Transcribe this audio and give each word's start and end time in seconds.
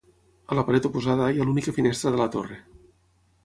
A 0.53 0.55
la 0.59 0.63
paret 0.69 0.87
oposada 0.89 1.29
hi 1.35 1.43
ha 1.43 1.47
l’única 1.49 1.77
finestra 1.77 2.17
de 2.17 2.23
la 2.25 2.29
torre. 2.39 2.61